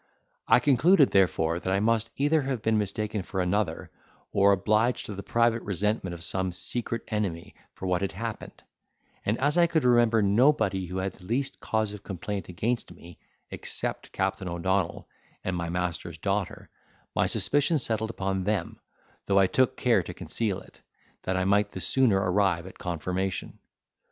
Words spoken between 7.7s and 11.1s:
for what had happened; and as I could remember nobody who